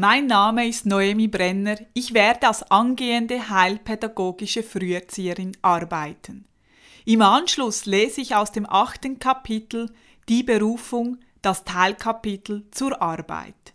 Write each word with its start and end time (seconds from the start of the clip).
Mein 0.00 0.28
Name 0.28 0.68
ist 0.68 0.86
Noemi 0.86 1.26
Brenner. 1.26 1.76
Ich 1.92 2.14
werde 2.14 2.46
als 2.46 2.62
angehende 2.70 3.50
heilpädagogische 3.50 4.62
Früherzieherin 4.62 5.56
arbeiten. 5.60 6.46
Im 7.04 7.20
Anschluss 7.20 7.84
lese 7.84 8.20
ich 8.20 8.36
aus 8.36 8.52
dem 8.52 8.64
achten 8.64 9.18
Kapitel 9.18 9.90
die 10.28 10.44
Berufung, 10.44 11.18
das 11.42 11.64
Teilkapitel 11.64 12.64
zur 12.70 13.02
Arbeit. 13.02 13.72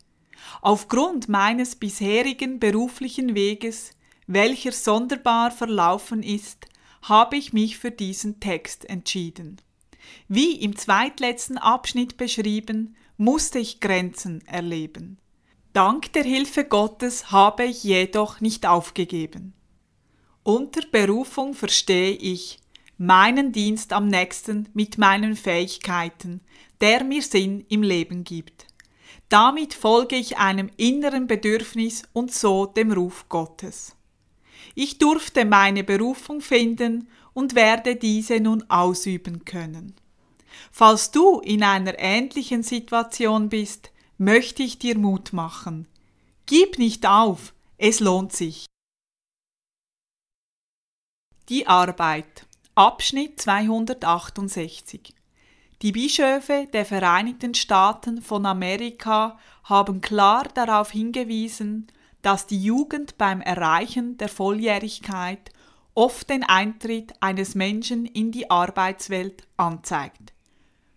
Aufgrund 0.62 1.28
meines 1.28 1.76
bisherigen 1.76 2.58
beruflichen 2.58 3.36
Weges, 3.36 3.92
welcher 4.26 4.72
sonderbar 4.72 5.52
verlaufen 5.52 6.24
ist, 6.24 6.68
habe 7.02 7.36
ich 7.36 7.52
mich 7.52 7.78
für 7.78 7.92
diesen 7.92 8.40
Text 8.40 8.90
entschieden. 8.90 9.58
Wie 10.30 10.54
im 10.54 10.78
zweitletzten 10.78 11.58
Abschnitt 11.58 12.16
beschrieben, 12.16 12.96
musste 13.18 13.60
ich 13.60 13.82
Grenzen 13.82 14.42
erleben. 14.48 15.18
Dank 15.74 16.14
der 16.14 16.24
Hilfe 16.24 16.66
Gottes 16.66 17.32
habe 17.32 17.64
ich 17.64 17.84
jedoch 17.84 18.42
nicht 18.42 18.68
aufgegeben. 18.68 19.54
Unter 20.44 20.82
Berufung 20.92 21.56
verstehe 21.56 22.12
ich 22.12 22.60
meinen 23.00 23.52
Dienst 23.52 23.92
am 23.92 24.08
nächsten 24.08 24.70
mit 24.76 25.00
meinen 25.00 25.36
Fähigkeiten, 25.36 26.42
der 26.80 27.04
mir 27.04 27.24
Sinn 27.24 27.66
im 27.70 27.82
Leben 27.82 28.24
gibt. 28.24 28.68
Damit 29.30 29.74
folge 29.74 30.16
ich 30.16 30.38
einem 30.38 30.70
inneren 30.78 31.26
Bedürfnis 31.26 32.04
und 32.14 32.32
so 32.32 32.68
dem 32.68 32.92
Ruf 32.92 33.26
Gottes. 33.28 33.96
Ich 34.76 35.00
durfte 35.00 35.44
meine 35.44 35.84
Berufung 35.84 36.42
finden 36.42 37.08
und 37.34 37.56
werde 37.56 37.96
diese 37.96 38.40
nun 38.40 38.64
ausüben 38.70 39.44
können. 39.44 39.96
Falls 40.72 41.10
du 41.10 41.40
in 41.40 41.64
einer 41.64 41.98
ähnlichen 41.98 42.62
Situation 42.62 43.50
bist, 43.50 43.90
möchte 44.24 44.64
ich 44.64 44.80
dir 44.80 44.98
Mut 44.98 45.34
machen. 45.34 45.88
Gib 46.46 46.78
nicht 46.78 47.06
auf, 47.06 47.54
es 47.78 48.00
lohnt 48.00 48.34
sich. 48.34 48.66
Die 51.50 51.68
Arbeit. 51.68 52.46
Abschnitt 52.76 53.40
268. 53.42 55.14
Die 55.82 55.92
Bischöfe 55.92 56.68
der 56.72 56.86
Vereinigten 56.86 57.54
Staaten 57.54 58.22
von 58.22 58.46
Amerika 58.46 59.38
haben 59.66 60.00
klar 60.00 60.48
darauf 60.54 60.92
hingewiesen, 60.92 61.88
dass 62.22 62.48
die 62.48 62.64
Jugend 62.64 63.18
beim 63.18 63.42
Erreichen 63.42 64.18
der 64.18 64.30
Volljährigkeit 64.30 65.52
oft 65.94 66.30
den 66.30 66.44
Eintritt 66.44 67.14
eines 67.20 67.54
Menschen 67.54 68.06
in 68.06 68.32
die 68.32 68.50
Arbeitswelt 68.50 69.46
anzeigt. 69.58 70.34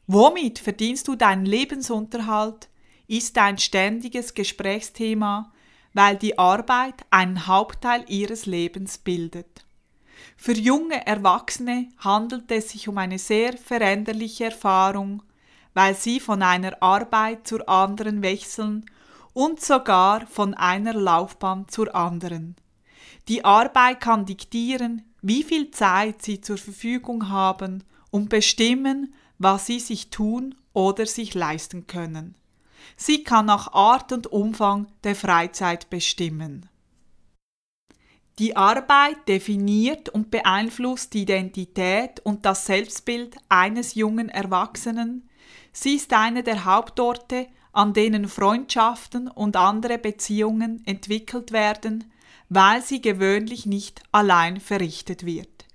Womit 0.07 0.61
verdienst 0.61 1.09
du 1.09 1.17
deinen 1.17 1.45
Lebensunterhalt? 1.45 2.69
Ist 3.09 3.39
ein 3.39 3.59
ständiges 3.59 4.35
Gesprächsthema, 4.35 5.53
weil 5.93 6.17
die 6.17 6.39
Arbeit 6.39 7.07
einen 7.11 7.47
Hauptteil 7.47 8.05
ihres 8.09 8.47
Lebens 8.47 8.99
bildet. 8.99 9.65
Für 10.37 10.53
junge 10.53 11.07
Erwachsene 11.07 11.89
handelt 11.99 12.51
es 12.51 12.71
sich 12.71 12.89
um 12.89 12.99
eine 12.99 13.19
sehr 13.19 13.57
veränderliche 13.57 14.47
Erfahrung, 14.47 15.23
weil 15.75 15.95
sie 15.95 16.21
von 16.21 16.43
einer 16.43 16.83
Arbeit 16.83 17.47
zur 17.47 17.69
anderen 17.69 18.23
wechseln 18.23 18.87
und 19.33 19.61
sogar 19.61 20.27
von 20.27 20.55
einer 20.55 20.95
Laufbahn 20.95 21.69
zur 21.69 21.95
anderen. 21.95 22.57
Die 23.29 23.45
Arbeit 23.45 24.01
kann 24.01 24.25
diktieren, 24.25 25.03
wie 25.21 25.43
viel 25.43 25.71
Zeit 25.71 26.23
sie 26.23 26.41
zur 26.41 26.59
Verfügung 26.59 27.29
haben 27.29 27.85
und 28.11 28.29
bestimmen, 28.29 29.15
was 29.39 29.67
sie 29.67 29.81
sich 29.81 30.11
tun 30.11 30.55
oder 30.73 31.07
sich 31.07 31.35
leisten 31.35 31.87
können. 31.87 32.37
Sie 32.97 33.25
kann 33.25 33.47
nach 33.47 33.73
Art 33.73 34.13
und 34.13 34.27
Umfang 34.29 34.87
der 35.05 35.17
Freizeit 35.17 35.91
bestimmen. 35.91 36.69
Die 38.39 38.55
Arbeit 38.55 39.29
definiert 39.29 40.11
und 40.11 40.31
beeinflusst 40.31 41.15
die 41.15 41.23
Identität 41.23 42.21
und 42.21 42.45
das 42.45 42.67
Selbstbild 42.67 43.37
eines 43.49 43.95
jungen 43.95 44.29
Erwachsenen. 44.29 45.29
Sie 45.73 45.95
ist 45.95 46.13
eine 46.13 46.43
der 46.43 46.67
Hauptorte, 46.67 47.47
an 47.73 47.95
denen 47.95 48.29
Freundschaften 48.29 49.29
und 49.29 49.57
andere 49.57 49.99
Beziehungen 49.99 50.83
entwickelt 50.87 51.53
werden, 51.53 52.13
weil 52.51 52.83
sie 52.83 53.01
gewöhnlich 53.01 53.65
nicht 53.65 54.03
allein 54.13 54.61
verrichtet 54.61 55.25
wird. 55.25 55.67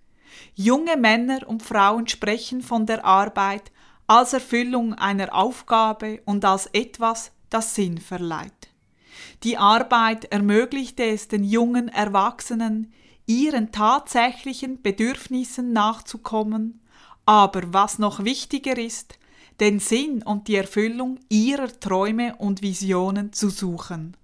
Junge 0.55 0.97
Männer 0.97 1.47
und 1.47 1.63
Frauen 1.63 2.07
sprechen 2.07 2.61
von 2.61 2.85
der 2.85 3.05
Arbeit 3.05 3.71
als 4.07 4.33
Erfüllung 4.33 4.93
einer 4.93 5.33
Aufgabe 5.33 6.21
und 6.25 6.43
als 6.45 6.67
etwas, 6.67 7.31
das 7.49 7.75
Sinn 7.75 7.97
verleiht. 7.99 8.69
Die 9.43 9.57
Arbeit 9.57 10.25
ermöglichte 10.25 11.03
es 11.03 11.27
den 11.27 11.43
jungen 11.43 11.89
Erwachsenen, 11.89 12.93
ihren 13.25 13.71
tatsächlichen 13.71 14.81
Bedürfnissen 14.81 15.73
nachzukommen, 15.73 16.81
aber 17.25 17.73
was 17.73 17.99
noch 17.99 18.23
wichtiger 18.23 18.77
ist, 18.77 19.17
den 19.59 19.79
Sinn 19.79 20.23
und 20.23 20.47
die 20.47 20.55
Erfüllung 20.55 21.19
ihrer 21.29 21.79
Träume 21.79 22.35
und 22.37 22.61
Visionen 22.61 23.31
zu 23.31 23.49
suchen. 23.49 24.17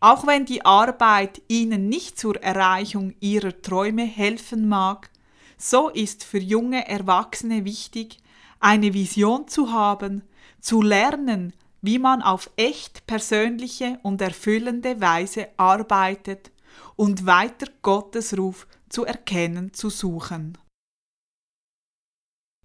Auch 0.00 0.26
wenn 0.26 0.44
die 0.44 0.64
Arbeit 0.64 1.40
ihnen 1.48 1.88
nicht 1.88 2.18
zur 2.18 2.36
Erreichung 2.42 3.14
ihrer 3.20 3.62
Träume 3.62 4.04
helfen 4.04 4.68
mag, 4.68 5.10
so 5.56 5.88
ist 5.88 6.24
für 6.24 6.40
junge 6.40 6.88
Erwachsene 6.88 7.64
wichtig, 7.64 8.18
eine 8.62 8.94
Vision 8.94 9.48
zu 9.48 9.72
haben, 9.72 10.22
zu 10.60 10.82
lernen, 10.82 11.52
wie 11.82 11.98
man 11.98 12.22
auf 12.22 12.50
echt 12.56 13.06
persönliche 13.06 13.98
und 14.02 14.22
erfüllende 14.22 15.00
Weise 15.00 15.48
arbeitet 15.56 16.52
und 16.94 17.26
weiter 17.26 17.66
Gottes 17.82 18.38
Ruf 18.38 18.66
zu 18.88 19.04
erkennen 19.04 19.74
zu 19.74 19.90
suchen. 19.90 20.56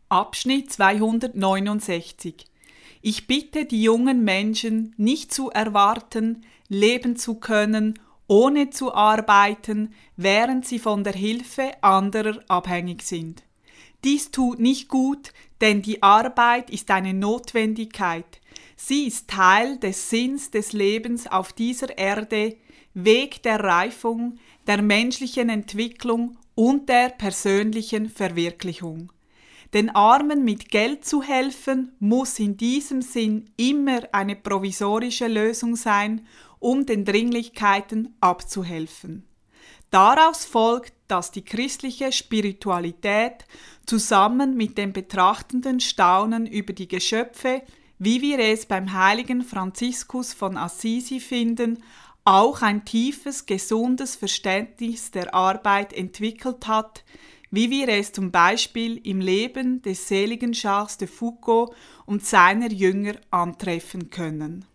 Abschnitt 0.10 0.72
269 0.72 2.46
Ich 3.02 3.28
bitte 3.28 3.66
die 3.66 3.82
jungen 3.82 4.24
Menschen 4.24 4.94
nicht 4.98 5.34
zu 5.34 5.50
erwarten, 5.50 6.46
leben 6.70 7.16
zu 7.18 7.36
können, 7.36 8.00
ohne 8.28 8.70
zu 8.70 8.94
arbeiten, 8.94 9.94
während 10.16 10.66
sie 10.66 10.80
von 10.80 11.04
der 11.04 11.14
Hilfe 11.14 11.72
anderer 11.82 12.40
abhängig 12.48 13.02
sind. 13.02 13.47
Dies 14.04 14.32
tut 14.32 14.60
nicht 14.60 14.90
gut, 14.90 15.34
denn 15.62 15.82
die 15.82 16.04
Arbeit 16.04 16.70
ist 16.70 16.92
eine 16.92 17.14
Notwendigkeit. 17.14 18.42
Sie 18.76 19.08
ist 19.08 19.28
Teil 19.28 19.78
des 19.78 20.10
Sinns 20.10 20.52
des 20.52 20.74
Lebens 20.74 21.28
auf 21.28 21.52
dieser 21.52 21.98
Erde, 21.98 22.58
Weg 22.94 23.44
der 23.44 23.64
Reifung, 23.64 24.38
der 24.66 24.82
menschlichen 24.82 25.50
Entwicklung 25.50 26.38
und 26.56 26.90
der 26.90 27.10
persönlichen 27.10 28.10
Verwirklichung. 28.10 29.12
Den 29.74 29.90
Armen 29.90 30.44
mit 30.44 30.70
Geld 30.70 31.06
zu 31.06 31.22
helfen, 31.22 31.92
muss 32.00 32.40
in 32.40 32.58
diesem 32.58 33.02
Sinn 33.02 33.50
immer 33.58 34.02
eine 34.14 34.36
provisorische 34.36 35.28
Lösung 35.28 35.76
sein, 35.76 36.26
um 36.60 36.86
den 36.86 37.06
Dringlichkeiten 37.06 38.16
abzuhelfen. 38.20 39.28
Daraus 39.92 40.46
folgt, 40.46 40.94
dass 41.08 41.32
die 41.32 41.44
christliche 41.44 42.12
Spiritualität 42.12 43.46
zusammen 43.86 44.56
mit 44.56 44.78
dem 44.78 44.94
betrachtenden 44.94 45.80
Staunen 45.80 46.46
über 46.46 46.74
die 46.74 46.88
Geschöpfe, 46.88 47.62
wie 48.00 48.22
wir 48.22 48.40
es 48.40 48.66
beim 48.66 48.94
heiligen 48.94 49.44
Franziskus 49.44 50.34
von 50.34 50.58
Assisi 50.58 51.20
finden, 51.20 51.84
auch 52.26 52.62
ein 52.62 52.84
tiefes, 52.84 53.46
gesundes 53.46 54.16
Verständnis 54.16 55.12
der 55.12 55.34
Arbeit 55.34 55.94
entwickelt 55.94 56.68
hat, 56.68 57.06
wie 57.52 57.70
wir 57.70 57.88
es 57.88 58.12
zum 58.12 58.32
Beispiel 58.32 58.98
im 59.08 59.22
Leben 59.22 59.82
des 59.82 60.10
seligen 60.10 60.52
Charles 60.52 60.98
de 60.98 61.08
Foucault 61.08 61.74
und 62.06 62.26
seiner 62.26 62.70
Jünger 62.70 63.16
antreffen 63.32 64.10
können. 64.10 64.66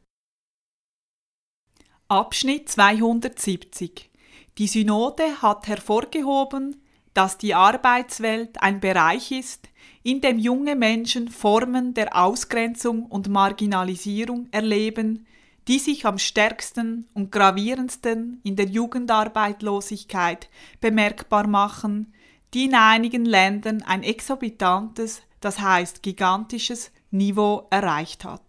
Abschnitt 2.08 2.68
270 2.68 4.11
Die 4.58 4.67
Synode 4.67 5.43
hat 5.43 5.67
hervorgehoben, 5.67 6.76
dass 7.14 7.38
die 7.38 7.55
Arbeitswelt 7.55 8.62
ein 8.62 8.81
Bereich 8.81 9.32
ist, 9.32 9.69
in 10.02 10.20
dem 10.20 10.38
junge 10.38 10.76
Menschen 10.76 11.29
Formen 11.29 11.94
der 11.94 12.17
Ausgrenzung 12.17 13.06
und 13.06 13.29
Marginalisierung 13.29 14.49
erleben, 14.50 15.26
die 15.69 15.79
sich 15.79 16.06
am 16.06 16.19
stärksten 16.19 17.08
und 17.14 17.31
gravierendsten 17.31 18.40
in 18.43 18.56
der 18.56 18.67
Jugendarbeitlosigkeit 18.67 20.49
bemerkbar 20.81 21.46
machen, 21.46 22.12
die 22.52 22.64
in 22.64 22.75
einigen 22.75 23.25
Ländern 23.25 23.82
ein 23.82 24.02
exorbitantes, 24.02 25.23
das 25.40 25.61
heißt 25.61 26.02
gigantisches 26.02 26.90
Niveau 27.11 27.69
erreicht 27.70 28.25
hat. 28.25 28.43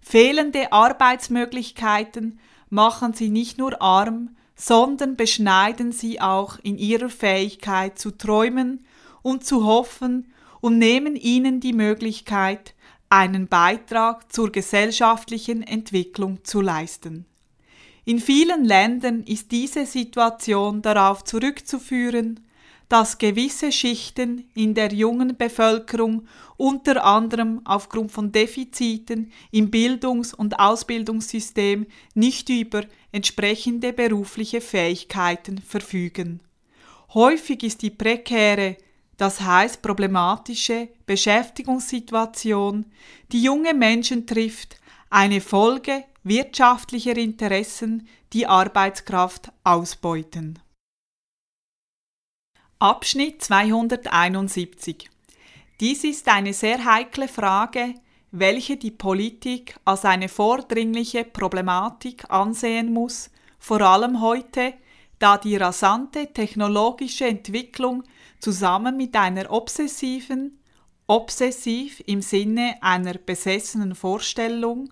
Fehlende 0.00 0.72
Arbeitsmöglichkeiten 0.72 2.38
machen 2.68 3.12
sie 3.12 3.28
nicht 3.28 3.58
nur 3.58 3.82
arm, 3.82 4.36
sondern 4.60 5.16
beschneiden 5.16 5.90
sie 5.90 6.20
auch 6.20 6.58
in 6.62 6.76
ihrer 6.76 7.08
Fähigkeit 7.08 7.98
zu 7.98 8.10
träumen 8.10 8.84
und 9.22 9.42
zu 9.42 9.64
hoffen 9.64 10.32
und 10.60 10.76
nehmen 10.76 11.16
ihnen 11.16 11.60
die 11.60 11.72
Möglichkeit, 11.72 12.74
einen 13.08 13.48
Beitrag 13.48 14.30
zur 14.30 14.52
gesellschaftlichen 14.52 15.62
Entwicklung 15.62 16.44
zu 16.44 16.60
leisten. 16.60 17.24
In 18.04 18.18
vielen 18.18 18.64
Ländern 18.64 19.22
ist 19.22 19.50
diese 19.50 19.86
Situation 19.86 20.82
darauf 20.82 21.24
zurückzuführen, 21.24 22.40
dass 22.90 23.18
gewisse 23.18 23.72
Schichten 23.72 24.50
in 24.52 24.74
der 24.74 24.92
jungen 24.92 25.36
Bevölkerung 25.36 26.26
unter 26.56 27.04
anderem 27.04 27.60
aufgrund 27.64 28.12
von 28.12 28.32
Defiziten 28.32 29.32
im 29.52 29.70
Bildungs- 29.70 30.34
und 30.34 30.58
Ausbildungssystem 30.58 31.86
nicht 32.14 32.48
über 32.48 32.82
entsprechende 33.12 33.92
berufliche 33.92 34.60
Fähigkeiten 34.60 35.58
verfügen. 35.58 36.40
Häufig 37.14 37.62
ist 37.62 37.82
die 37.82 37.90
prekäre, 37.90 38.76
das 39.16 39.40
heißt 39.40 39.82
problematische 39.82 40.88
Beschäftigungssituation, 41.06 42.86
die 43.32 43.42
junge 43.42 43.74
Menschen 43.74 44.26
trifft, 44.26 44.76
eine 45.10 45.40
Folge 45.40 46.04
wirtschaftlicher 46.22 47.16
Interessen, 47.16 48.08
die 48.32 48.46
Arbeitskraft 48.46 49.50
ausbeuten. 49.64 50.58
Abschnitt 52.78 53.42
271 53.42 55.10
Dies 55.80 56.04
ist 56.04 56.28
eine 56.28 56.52
sehr 56.52 56.84
heikle 56.84 57.26
Frage, 57.26 57.94
welche 58.32 58.76
die 58.76 58.90
Politik 58.90 59.76
als 59.84 60.04
eine 60.04 60.28
vordringliche 60.28 61.24
Problematik 61.24 62.30
ansehen 62.30 62.92
muss, 62.92 63.30
vor 63.58 63.80
allem 63.80 64.20
heute, 64.20 64.74
da 65.18 65.36
die 65.36 65.56
rasante 65.56 66.32
technologische 66.32 67.26
Entwicklung 67.26 68.04
zusammen 68.38 68.96
mit 68.96 69.14
einer 69.16 69.50
obsessiven, 69.50 70.58
obsessiv 71.06 72.02
im 72.06 72.22
Sinne 72.22 72.76
einer 72.80 73.14
besessenen 73.14 73.94
Vorstellung, 73.94 74.90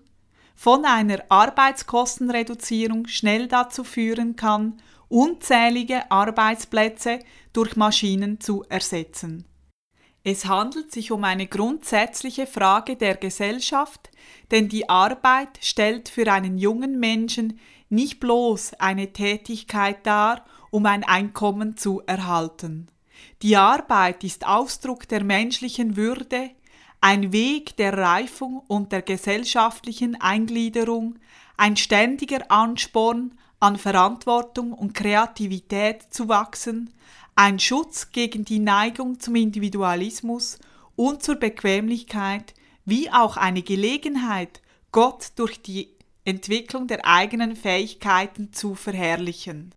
von 0.55 0.83
einer 0.83 1.23
Arbeitskostenreduzierung 1.29 3.07
schnell 3.07 3.47
dazu 3.47 3.85
führen 3.85 4.35
kann, 4.35 4.81
unzählige 5.07 6.11
Arbeitsplätze 6.11 7.19
durch 7.53 7.77
Maschinen 7.77 8.41
zu 8.41 8.63
ersetzen. 8.67 9.45
Es 10.23 10.45
handelt 10.45 10.91
sich 10.91 11.11
um 11.11 11.23
eine 11.23 11.47
grundsätzliche 11.47 12.45
Frage 12.45 12.95
der 12.95 13.15
Gesellschaft, 13.15 14.09
denn 14.51 14.67
die 14.67 14.89
Arbeit 14.89 15.59
stellt 15.61 16.09
für 16.09 16.31
einen 16.31 16.57
jungen 16.57 16.99
Menschen 16.99 17.59
nicht 17.89 18.19
bloß 18.19 18.73
eine 18.75 19.13
Tätigkeit 19.13 20.05
dar, 20.05 20.45
um 20.71 20.85
ein 20.85 21.03
Einkommen 21.03 21.77
zu 21.77 22.01
erhalten. 22.05 22.87
Die 23.41 23.55
Arbeit 23.55 24.23
ist 24.23 24.45
Ausdruck 24.45 25.07
der 25.07 25.23
menschlichen 25.23 25.95
Würde, 25.95 26.51
ein 27.01 27.31
Weg 27.31 27.77
der 27.77 27.97
Reifung 27.97 28.61
und 28.67 28.91
der 28.91 29.01
gesellschaftlichen 29.01 30.19
Eingliederung, 30.19 31.17
ein 31.57 31.77
ständiger 31.77 32.51
Ansporn, 32.51 33.37
an 33.61 33.77
Verantwortung 33.77 34.71
und 34.73 34.93
Kreativität 34.93 36.13
zu 36.13 36.29
wachsen, 36.29 36.93
ein 37.39 37.57
Schutz 37.57 38.11
gegen 38.11 38.43
die 38.43 38.59
Neigung 38.59 39.21
zum 39.21 39.37
Individualismus 39.37 40.59
und 40.97 41.23
zur 41.23 41.35
Bequemlichkeit, 41.35 42.53
wie 42.83 43.09
auch 43.11 43.37
eine 43.37 43.61
Gelegenheit, 43.61 44.61
Gott 44.91 45.31
durch 45.37 45.61
die 45.61 45.87
Entwicklung 46.25 46.87
der 46.87 47.05
eigenen 47.05 47.55
Fähigkeiten 47.55 48.51
zu 48.51 48.75
verherrlichen. 48.75 49.73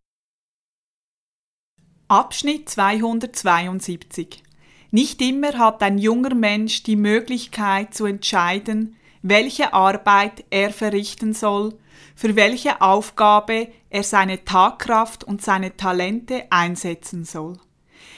Abschnitt 2.08 2.68
272 2.68 4.42
Nicht 4.90 5.22
immer 5.22 5.56
hat 5.56 5.84
ein 5.84 5.98
junger 5.98 6.34
Mensch 6.34 6.82
die 6.82 6.96
Möglichkeit 6.96 7.94
zu 7.94 8.06
entscheiden, 8.06 8.96
welche 9.22 9.72
Arbeit 9.72 10.44
er 10.50 10.72
verrichten 10.72 11.32
soll 11.32 11.78
für 12.16 12.34
welche 12.34 12.80
Aufgabe 12.80 13.68
er 13.92 14.02
seine 14.04 14.44
Tagkraft 14.44 15.22
und 15.22 15.42
seine 15.42 15.76
Talente 15.76 16.44
einsetzen 16.50 17.24
soll. 17.24 17.58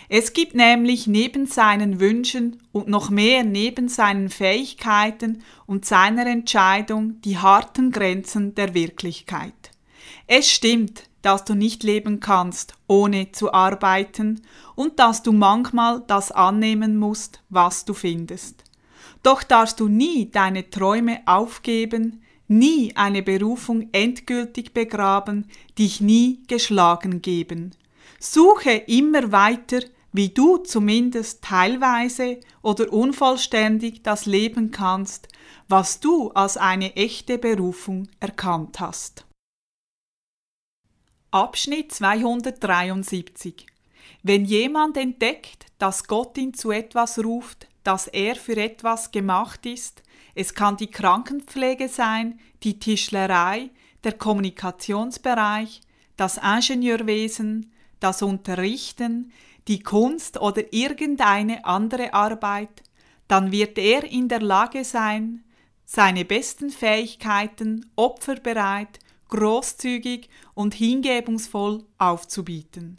Es 0.09 0.33
gibt 0.33 0.55
nämlich 0.55 1.09
neben 1.09 1.47
seinen 1.47 1.99
Wünschen 1.99 2.63
und 2.71 2.87
noch 2.87 3.11
mehr 3.11 3.43
neben 3.43 3.89
seinen 3.89 4.29
Fähigkeiten 4.31 5.43
und 5.67 5.85
seiner 5.85 6.27
Entscheidung 6.27 7.21
die 7.23 7.39
harten 7.39 7.91
Grenzen 7.91 8.55
der 8.55 8.75
Wirklichkeit. 8.75 9.73
Es 10.29 10.49
stimmt, 10.49 11.09
dass 11.23 11.45
du 11.45 11.55
nicht 11.55 11.83
leben 11.83 12.21
kannst, 12.21 12.75
ohne 12.87 13.33
zu 13.33 13.53
arbeiten 13.53 14.43
und 14.77 15.01
dass 15.01 15.25
du 15.25 15.33
manchmal 15.33 16.05
das 16.07 16.31
annehmen 16.31 16.99
musst, 16.99 17.43
was 17.49 17.85
du 17.85 17.95
findest. 17.95 18.63
Doch 19.25 19.43
darfst 19.43 19.81
du 19.81 19.89
nie 19.89 20.31
deine 20.31 20.71
Träume 20.71 21.23
aufgeben, 21.27 22.24
nie 22.59 22.97
eine 22.97 23.23
Berufung 23.23 23.89
endgültig 23.93 24.73
begraben, 24.73 25.51
dich 25.79 26.01
nie 26.01 26.43
geschlagen 26.47 27.21
geben. 27.21 27.75
Suche 28.19 28.71
immer 28.73 29.33
weiter, 29.33 29.81
wie 30.13 30.29
du 30.29 30.59
zumindest 30.59 31.43
teilweise 31.43 32.39
oder 32.63 32.93
unvollständig 32.93 34.03
das 34.03 34.27
leben 34.27 34.71
kannst, 34.71 35.29
was 35.69 35.99
du 35.99 36.31
als 36.31 36.57
eine 36.57 36.95
echte 36.95 37.37
Berufung 37.37 38.09
erkannt 38.21 38.79
hast. 38.79 39.27
Abschnitt 41.33 41.93
273 41.93 43.67
Wenn 44.23 44.45
jemand 44.45 44.97
entdeckt, 44.97 45.67
dass 45.79 46.07
Gott 46.07 46.39
ihn 46.39 46.55
zu 46.55 46.71
etwas 46.71 47.19
ruft, 47.19 47.67
dass 47.83 48.07
er 48.07 48.37
für 48.37 48.57
etwas 48.57 49.11
gemacht 49.11 49.67
ist, 49.67 50.04
es 50.35 50.55
kann 50.55 50.77
die 50.77 50.91
Krankenpflege 50.91 51.89
sein, 51.89 52.39
die 52.63 52.79
Tischlerei, 52.79 53.71
der 54.03 54.13
Kommunikationsbereich, 54.13 55.81
das 56.17 56.39
Ingenieurwesen, 56.39 57.73
das 58.01 58.23
Unterrichten, 58.23 59.33
die 59.69 59.81
Kunst 59.81 60.41
oder 60.41 60.73
irgendeine 60.73 61.65
andere 61.65 62.13
Arbeit, 62.13 62.83
dann 63.29 63.53
wird 63.53 63.79
er 63.79 64.05
in 64.05 64.29
der 64.29 64.41
Lage 64.41 64.85
sein, 64.85 65.45
seine 65.87 66.25
besten 66.25 66.71
Fähigkeiten 66.71 67.91
opferbereit, 67.97 68.99
großzügig 69.29 70.29
und 70.55 70.75
hingebungsvoll 70.75 71.85
aufzubieten. 71.99 72.99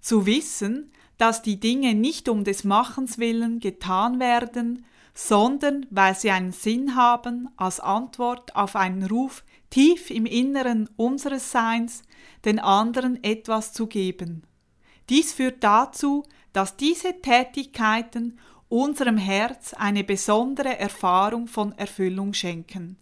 Zu 0.00 0.26
wissen, 0.26 0.92
dass 1.18 1.42
die 1.42 1.60
Dinge 1.60 1.94
nicht 1.94 2.28
um 2.28 2.44
des 2.44 2.64
Machens 2.64 3.18
willen 3.18 3.60
getan 3.60 4.20
werden, 4.20 4.84
sondern 5.14 5.86
weil 5.90 6.14
sie 6.14 6.30
einen 6.30 6.52
Sinn 6.52 6.94
haben 6.96 7.48
als 7.56 7.80
Antwort 7.80 8.54
auf 8.54 8.76
einen 8.76 9.04
Ruf 9.04 9.44
tief 9.70 10.10
im 10.10 10.26
Inneren 10.26 10.88
unseres 10.96 11.50
Seins, 11.50 12.02
den 12.44 12.58
anderen 12.58 13.22
etwas 13.22 13.72
zu 13.72 13.86
geben. 13.86 14.42
Dies 15.08 15.32
führt 15.32 15.64
dazu, 15.64 16.24
dass 16.52 16.76
diese 16.76 17.20
Tätigkeiten 17.20 18.38
unserem 18.68 19.16
Herz 19.16 19.74
eine 19.74 20.04
besondere 20.04 20.78
Erfahrung 20.78 21.46
von 21.46 21.72
Erfüllung 21.72 22.34
schenken. 22.34 22.96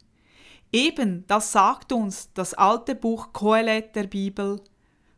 Eben 0.72 1.24
das 1.26 1.52
sagt 1.52 1.92
uns 1.92 2.32
das 2.34 2.54
alte 2.54 2.94
Buch 2.94 3.32
Kohelet 3.32 3.96
der 3.96 4.04
Bibel. 4.04 4.60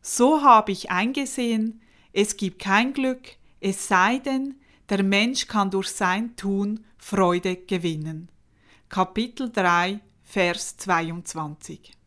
So 0.00 0.42
habe 0.42 0.73
ich 0.73 0.90
eingesehen, 0.90 1.80
es 2.12 2.37
gibt 2.37 2.61
kein 2.61 2.92
Glück, 2.92 3.37
es 3.61 3.88
sei 3.88 4.18
denn, 4.18 4.61
der 4.90 5.02
Mensch 5.02 5.47
kann 5.47 5.71
durch 5.71 5.88
sein 5.88 6.37
Tun 6.37 6.85
Freude 6.97 7.57
gewinnen. 7.57 8.28
Kapitel 8.88 9.50
3, 9.50 10.00
Vers 10.23 10.76
22 10.78 11.98